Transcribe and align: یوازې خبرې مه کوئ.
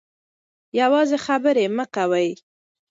یوازې 0.79 1.17
خبرې 1.25 1.65
مه 1.75 1.85
کوئ. 1.95 2.29